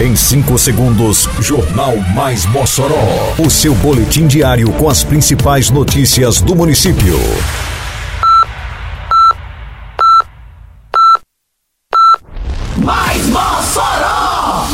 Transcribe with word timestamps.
Em 0.00 0.14
5 0.14 0.56
segundos, 0.58 1.28
Jornal 1.40 1.96
Mais 2.14 2.46
Mossoró. 2.46 3.34
O 3.36 3.50
seu 3.50 3.74
boletim 3.74 4.28
diário 4.28 4.70
com 4.74 4.88
as 4.88 5.02
principais 5.02 5.70
notícias 5.70 6.40
do 6.40 6.54
município. 6.54 7.18
Mais 12.76 13.26
Mossoró! 13.26 14.68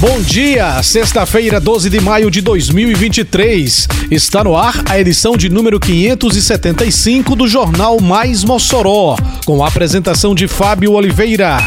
Bom 0.00 0.20
dia, 0.22 0.82
sexta-feira, 0.82 1.60
12 1.60 1.88
de 1.88 2.00
maio 2.00 2.28
de 2.28 2.40
2023. 2.40 3.86
Está 4.10 4.42
no 4.42 4.56
ar 4.56 4.74
a 4.90 4.98
edição 4.98 5.36
de 5.36 5.48
número 5.48 5.78
575 5.78 7.36
do 7.36 7.46
Jornal 7.46 8.00
Mais 8.00 8.42
Mossoró, 8.42 9.14
com 9.46 9.62
a 9.62 9.68
apresentação 9.68 10.34
de 10.34 10.48
Fábio 10.48 10.94
Oliveira. 10.94 11.58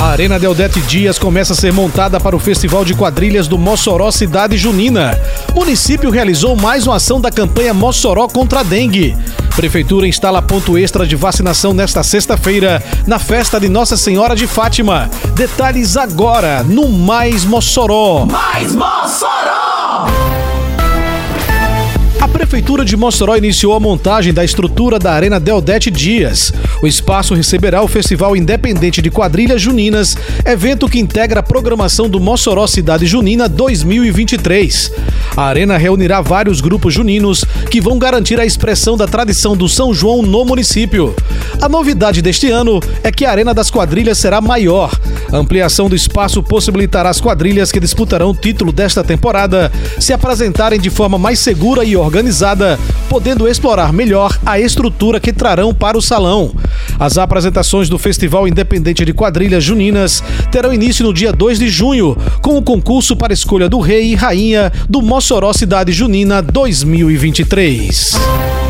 A 0.00 0.06
Arena 0.06 0.38
Deodete 0.38 0.80
Dias 0.80 1.18
começa 1.18 1.52
a 1.52 1.56
ser 1.56 1.74
montada 1.74 2.18
para 2.18 2.34
o 2.34 2.38
Festival 2.38 2.86
de 2.86 2.94
Quadrilhas 2.94 3.46
do 3.46 3.58
Mossoró 3.58 4.10
Cidade 4.10 4.56
Junina. 4.56 5.20
O 5.54 5.60
município 5.60 6.08
realizou 6.08 6.56
mais 6.56 6.86
uma 6.86 6.96
ação 6.96 7.20
da 7.20 7.30
campanha 7.30 7.74
Mossoró 7.74 8.26
contra 8.26 8.60
a 8.60 8.62
dengue. 8.62 9.14
Prefeitura 9.54 10.08
instala 10.08 10.40
ponto 10.40 10.78
extra 10.78 11.06
de 11.06 11.16
vacinação 11.16 11.74
nesta 11.74 12.02
sexta-feira, 12.02 12.82
na 13.06 13.18
festa 13.18 13.60
de 13.60 13.68
Nossa 13.68 13.94
Senhora 13.94 14.34
de 14.34 14.46
Fátima. 14.46 15.10
Detalhes 15.34 15.98
agora 15.98 16.62
no 16.62 16.88
Mais 16.88 17.44
Mossoró. 17.44 18.24
Mais 18.24 18.74
Mossoró! 18.74 20.39
A 22.30 22.32
Prefeitura 22.32 22.84
de 22.84 22.96
Mossoró 22.96 23.36
iniciou 23.36 23.74
a 23.74 23.80
montagem 23.80 24.32
da 24.32 24.44
estrutura 24.44 25.00
da 25.00 25.12
Arena 25.12 25.40
Deodete 25.40 25.90
Dias. 25.90 26.52
O 26.80 26.86
espaço 26.86 27.34
receberá 27.34 27.82
o 27.82 27.88
Festival 27.88 28.36
Independente 28.36 29.02
de 29.02 29.10
Quadrilhas 29.10 29.60
Juninas, 29.60 30.16
evento 30.46 30.88
que 30.88 31.00
integra 31.00 31.40
a 31.40 31.42
programação 31.42 32.08
do 32.08 32.20
Mossoró 32.20 32.68
Cidade 32.68 33.04
Junina 33.04 33.48
2023. 33.48 34.92
A 35.36 35.42
arena 35.42 35.76
reunirá 35.76 36.20
vários 36.20 36.60
grupos 36.60 36.94
juninos 36.94 37.44
que 37.68 37.80
vão 37.80 37.98
garantir 37.98 38.38
a 38.38 38.46
expressão 38.46 38.96
da 38.96 39.08
tradição 39.08 39.56
do 39.56 39.68
São 39.68 39.92
João 39.92 40.22
no 40.22 40.44
município. 40.44 41.16
A 41.60 41.68
novidade 41.68 42.22
deste 42.22 42.48
ano 42.48 42.78
é 43.02 43.10
que 43.10 43.24
a 43.24 43.30
Arena 43.32 43.52
das 43.52 43.72
Quadrilhas 43.72 44.18
será 44.18 44.40
maior. 44.40 44.92
A 45.32 45.36
ampliação 45.36 45.88
do 45.88 45.94
espaço 45.94 46.42
possibilitará 46.42 47.08
as 47.08 47.20
quadrilhas 47.20 47.70
que 47.70 47.78
disputarão 47.78 48.30
o 48.30 48.34
título 48.34 48.72
desta 48.72 49.04
temporada 49.04 49.70
se 49.98 50.12
apresentarem 50.12 50.80
de 50.80 50.90
forma 50.90 51.18
mais 51.18 51.38
segura 51.38 51.84
e 51.84 51.96
organizada, 51.96 52.78
podendo 53.08 53.46
explorar 53.46 53.92
melhor 53.92 54.36
a 54.44 54.58
estrutura 54.58 55.20
que 55.20 55.32
trarão 55.32 55.72
para 55.72 55.96
o 55.96 56.02
salão. 56.02 56.52
As 56.98 57.16
apresentações 57.16 57.88
do 57.88 57.98
Festival 57.98 58.48
Independente 58.48 59.04
de 59.04 59.12
Quadrilhas 59.12 59.62
Juninas 59.62 60.22
terão 60.50 60.72
início 60.72 61.04
no 61.04 61.14
dia 61.14 61.32
2 61.32 61.58
de 61.58 61.68
junho, 61.68 62.16
com 62.42 62.56
o 62.56 62.62
concurso 62.62 63.16
para 63.16 63.32
escolha 63.32 63.68
do 63.68 63.78
Rei 63.78 64.12
e 64.12 64.14
Rainha 64.14 64.72
do 64.88 65.00
Mossoró 65.00 65.52
Cidade 65.52 65.92
Junina 65.92 66.42
2023. 66.42 68.69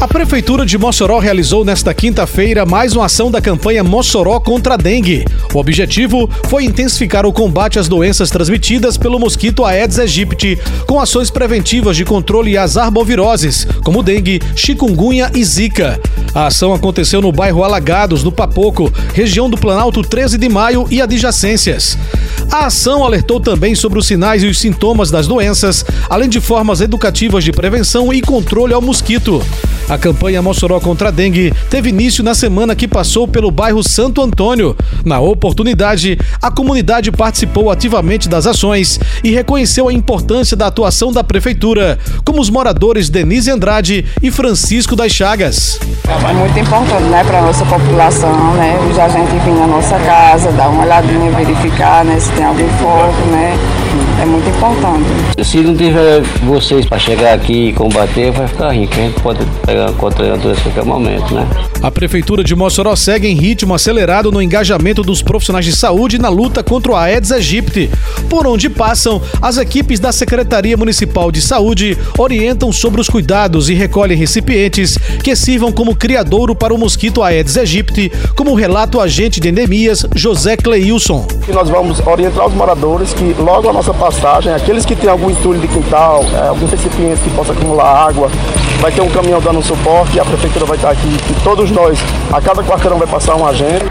A 0.00 0.08
Prefeitura 0.08 0.64
de 0.64 0.78
Mossoró 0.78 1.18
realizou 1.18 1.62
nesta 1.62 1.92
quinta-feira 1.92 2.64
mais 2.64 2.96
uma 2.96 3.04
ação 3.04 3.30
da 3.30 3.38
campanha 3.38 3.84
Mossoró 3.84 4.40
contra 4.40 4.72
a 4.72 4.76
dengue. 4.78 5.26
O 5.52 5.58
objetivo 5.58 6.26
foi 6.48 6.64
intensificar 6.64 7.26
o 7.26 7.32
combate 7.34 7.78
às 7.78 7.86
doenças 7.86 8.30
transmitidas 8.30 8.96
pelo 8.96 9.18
mosquito 9.18 9.62
Aedes 9.62 9.98
aegypti, 9.98 10.58
com 10.86 10.98
ações 10.98 11.30
preventivas 11.30 11.98
de 11.98 12.06
controle 12.06 12.56
às 12.56 12.78
arboviroses, 12.78 13.66
como 13.84 14.02
dengue, 14.02 14.40
chikungunya 14.56 15.30
e 15.34 15.44
zika. 15.44 16.00
A 16.34 16.46
ação 16.46 16.72
aconteceu 16.72 17.20
no 17.20 17.30
bairro 17.30 17.62
Alagados, 17.62 18.24
no 18.24 18.32
Papoco, 18.32 18.90
região 19.12 19.50
do 19.50 19.58
Planalto 19.58 20.00
13 20.00 20.38
de 20.38 20.48
Maio 20.48 20.86
e 20.90 21.02
adjacências. 21.02 21.98
A 22.50 22.66
ação 22.66 23.04
alertou 23.04 23.38
também 23.38 23.74
sobre 23.74 23.98
os 23.98 24.06
sinais 24.06 24.42
e 24.42 24.46
os 24.46 24.58
sintomas 24.58 25.10
das 25.10 25.26
doenças, 25.26 25.84
além 26.08 26.28
de 26.30 26.40
formas 26.40 26.80
educativas 26.80 27.44
de 27.44 27.52
prevenção 27.52 28.10
e 28.14 28.22
controle 28.22 28.72
ao 28.72 28.80
mosquito. 28.80 29.44
A 29.90 29.98
campanha 29.98 30.40
Mossoró 30.40 30.78
contra 30.78 31.08
a 31.08 31.10
dengue 31.10 31.52
teve 31.68 31.88
início 31.88 32.22
na 32.22 32.32
semana 32.32 32.76
que 32.76 32.86
passou 32.86 33.26
pelo 33.26 33.50
bairro 33.50 33.82
Santo 33.82 34.22
Antônio. 34.22 34.76
Na 35.04 35.18
oportunidade, 35.18 36.16
a 36.40 36.48
comunidade 36.48 37.10
participou 37.10 37.72
ativamente 37.72 38.28
das 38.28 38.46
ações 38.46 39.00
e 39.24 39.32
reconheceu 39.32 39.88
a 39.88 39.92
importância 39.92 40.56
da 40.56 40.68
atuação 40.68 41.12
da 41.12 41.24
prefeitura, 41.24 41.98
como 42.24 42.40
os 42.40 42.48
moradores 42.48 43.10
Denise 43.10 43.50
Andrade 43.50 44.06
e 44.22 44.30
Francisco 44.30 44.94
das 44.94 45.10
Chagas. 45.10 45.80
É 46.06 46.32
muito 46.34 46.56
importante, 46.56 47.02
né, 47.10 47.24
para 47.24 47.42
nossa 47.42 47.66
população, 47.66 48.54
né, 48.54 48.78
já 48.94 49.06
a 49.06 49.08
gente 49.08 49.44
vir 49.44 49.54
na 49.54 49.66
nossa 49.66 49.98
casa, 49.98 50.52
dar 50.52 50.68
uma 50.68 50.84
olhadinha, 50.84 51.32
verificar, 51.32 52.04
né, 52.04 52.20
se 52.20 52.30
tem 52.30 52.44
algum 52.44 52.68
foco, 52.78 53.26
né, 53.32 53.58
é 54.20 54.26
muito 54.26 54.48
importante. 54.48 55.44
Se 55.44 55.58
não 55.58 55.76
tiver 55.76 56.20
vocês 56.44 56.86
para 56.86 56.98
chegar 56.98 57.34
aqui 57.34 57.68
e 57.68 57.72
combater, 57.72 58.30
vai 58.32 58.46
ficar 58.46 58.70
rico. 58.70 58.92
A 58.94 58.96
gente 58.96 59.20
pode 59.20 59.44
pegar 59.66 59.92
contra 59.92 60.34
a 60.34 60.36
doença 60.36 60.60
a 60.60 60.64
qualquer 60.64 60.84
momento, 60.84 61.34
né? 61.34 61.46
A 61.82 61.90
Prefeitura 61.90 62.44
de 62.44 62.54
Mossoró 62.54 62.94
segue 62.94 63.26
em 63.26 63.34
ritmo 63.34 63.74
acelerado 63.74 64.30
no 64.30 64.42
engajamento 64.42 65.02
dos 65.02 65.22
profissionais 65.22 65.64
de 65.64 65.74
saúde 65.74 66.18
na 66.18 66.28
luta 66.28 66.62
contra 66.62 66.92
o 66.92 66.96
Aedes 66.96 67.32
aegypti. 67.32 67.90
Por 68.28 68.46
onde 68.46 68.68
passam, 68.68 69.20
as 69.40 69.56
equipes 69.56 69.98
da 69.98 70.12
Secretaria 70.12 70.76
Municipal 70.76 71.32
de 71.32 71.40
Saúde 71.40 71.96
orientam 72.18 72.70
sobre 72.72 73.00
os 73.00 73.08
cuidados 73.08 73.70
e 73.70 73.74
recolhem 73.74 74.16
recipientes 74.16 74.98
que 75.22 75.34
sirvam 75.34 75.72
como 75.72 75.96
criadouro 75.96 76.54
para 76.54 76.74
o 76.74 76.78
mosquito 76.78 77.22
Aedes 77.22 77.56
aegypti, 77.56 78.12
como 78.36 78.54
relata 78.54 78.98
o 78.98 79.00
agente 79.00 79.40
de 79.40 79.48
endemias 79.48 80.04
José 80.14 80.56
Cleilson. 80.56 81.26
E 81.48 81.52
nós 81.52 81.68
vamos 81.70 81.98
orientar 82.06 82.46
os 82.46 82.54
moradores 82.54 83.14
que 83.14 83.34
logo 83.38 83.68
a 83.68 83.72
nossa 83.80 83.94
passagem, 83.94 84.52
aqueles 84.52 84.84
que 84.84 84.94
têm 84.94 85.08
algum 85.08 85.30
entulho 85.30 85.58
de 85.58 85.66
quintal, 85.66 86.22
é, 86.34 86.48
algum 86.48 86.66
recipiente 86.66 87.18
que 87.22 87.30
possa 87.30 87.54
acumular 87.54 88.08
água, 88.08 88.28
vai 88.78 88.92
ter 88.92 89.00
um 89.00 89.08
caminhão 89.08 89.40
dando 89.40 89.62
suporte 89.62 90.18
e 90.18 90.20
a 90.20 90.24
prefeitura 90.24 90.66
vai 90.66 90.76
estar 90.76 90.90
aqui 90.90 91.08
e 91.08 91.42
todos 91.42 91.70
nós, 91.70 91.98
a 92.30 92.42
cada 92.42 92.62
quarteirão 92.62 92.98
vai 92.98 93.08
passar 93.08 93.36
um 93.36 93.46
agente. 93.46 93.86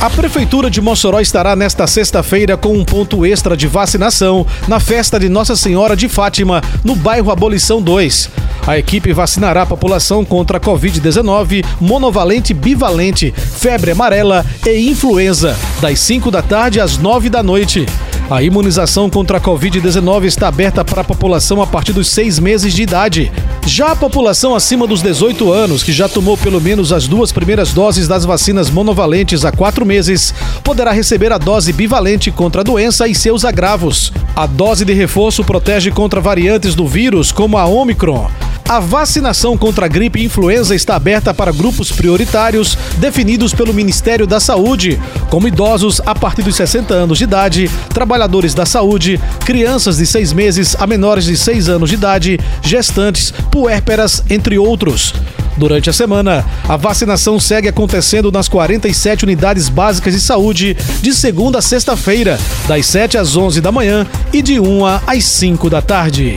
A 0.00 0.08
Prefeitura 0.08 0.70
de 0.70 0.80
Mossoró 0.80 1.18
estará 1.18 1.56
nesta 1.56 1.84
sexta-feira 1.84 2.56
com 2.56 2.72
um 2.72 2.84
ponto 2.84 3.26
extra 3.26 3.56
de 3.56 3.66
vacinação 3.66 4.46
na 4.68 4.78
festa 4.78 5.18
de 5.18 5.28
Nossa 5.28 5.56
Senhora 5.56 5.96
de 5.96 6.08
Fátima, 6.08 6.62
no 6.84 6.94
bairro 6.94 7.32
Abolição 7.32 7.82
2. 7.82 8.30
A 8.64 8.78
equipe 8.78 9.12
vacinará 9.12 9.62
a 9.62 9.66
população 9.66 10.24
contra 10.24 10.58
a 10.58 10.60
Covid-19, 10.60 11.64
monovalente, 11.80 12.54
bivalente, 12.54 13.32
febre 13.32 13.90
amarela 13.90 14.46
e 14.64 14.88
influenza, 14.88 15.56
das 15.80 15.98
5 15.98 16.30
da 16.30 16.42
tarde 16.42 16.78
às 16.78 16.96
9 16.96 17.28
da 17.28 17.42
noite. 17.42 17.84
A 18.30 18.42
imunização 18.42 19.08
contra 19.08 19.38
a 19.38 19.40
Covid-19 19.40 20.24
está 20.24 20.48
aberta 20.48 20.84
para 20.84 21.00
a 21.00 21.04
população 21.04 21.62
a 21.62 21.66
partir 21.66 21.94
dos 21.94 22.08
seis 22.08 22.38
meses 22.38 22.74
de 22.74 22.82
idade. 22.82 23.32
Já 23.66 23.92
a 23.92 23.96
população 23.96 24.54
acima 24.54 24.86
dos 24.86 25.00
18 25.00 25.50
anos, 25.50 25.82
que 25.82 25.92
já 25.92 26.10
tomou 26.10 26.36
pelo 26.36 26.60
menos 26.60 26.92
as 26.92 27.08
duas 27.08 27.32
primeiras 27.32 27.72
doses 27.72 28.06
das 28.06 28.26
vacinas 28.26 28.68
monovalentes 28.68 29.46
há 29.46 29.50
quatro 29.50 29.86
meses, 29.86 30.34
poderá 30.62 30.92
receber 30.92 31.32
a 31.32 31.38
dose 31.38 31.72
bivalente 31.72 32.30
contra 32.30 32.60
a 32.60 32.64
doença 32.64 33.08
e 33.08 33.14
seus 33.14 33.46
agravos. 33.46 34.12
A 34.36 34.44
dose 34.44 34.84
de 34.84 34.92
reforço 34.92 35.42
protege 35.42 35.90
contra 35.90 36.20
variantes 36.20 36.74
do 36.74 36.86
vírus, 36.86 37.32
como 37.32 37.56
a 37.56 37.64
Omicron. 37.64 38.28
A 38.68 38.80
vacinação 38.80 39.56
contra 39.56 39.86
a 39.86 39.88
gripe 39.88 40.20
e 40.20 40.26
influenza 40.26 40.74
está 40.74 40.94
aberta 40.94 41.32
para 41.32 41.50
grupos 41.50 41.90
prioritários 41.90 42.76
definidos 42.98 43.54
pelo 43.54 43.72
Ministério 43.72 44.26
da 44.26 44.38
Saúde, 44.38 45.00
como 45.30 45.48
idosos 45.48 46.02
a 46.04 46.14
partir 46.14 46.42
dos 46.42 46.54
60 46.56 46.92
anos 46.92 47.16
de 47.16 47.24
idade, 47.24 47.70
trabalhadores 47.94 48.52
da 48.52 48.66
saúde, 48.66 49.18
crianças 49.46 49.96
de 49.96 50.04
6 50.04 50.34
meses 50.34 50.76
a 50.78 50.86
menores 50.86 51.24
de 51.24 51.34
6 51.34 51.70
anos 51.70 51.88
de 51.88 51.94
idade, 51.94 52.38
gestantes, 52.60 53.32
puérperas, 53.50 54.22
entre 54.28 54.58
outros. 54.58 55.14
Durante 55.56 55.88
a 55.88 55.92
semana, 55.94 56.44
a 56.68 56.76
vacinação 56.76 57.40
segue 57.40 57.68
acontecendo 57.68 58.30
nas 58.30 58.48
47 58.48 59.24
unidades 59.24 59.70
básicas 59.70 60.12
de 60.12 60.20
saúde, 60.20 60.76
de 61.00 61.14
segunda 61.14 61.60
a 61.60 61.62
sexta-feira, 61.62 62.38
das 62.68 62.84
7 62.84 63.16
às 63.16 63.34
11 63.34 63.62
da 63.62 63.72
manhã 63.72 64.06
e 64.30 64.42
de 64.42 64.60
1 64.60 64.84
às 65.06 65.24
5 65.24 65.70
da 65.70 65.80
tarde. 65.80 66.36